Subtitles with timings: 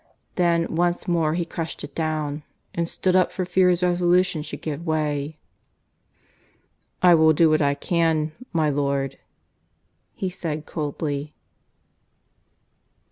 [0.33, 2.41] Then once more he crushed it down,
[2.73, 5.37] and stood up for fear his resolution should give way.
[7.03, 9.19] "I will do what I can, my lord,"
[10.15, 11.35] he said coldly.